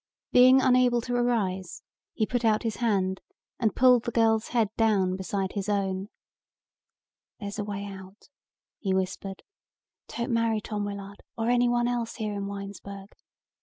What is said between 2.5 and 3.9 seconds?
his hand and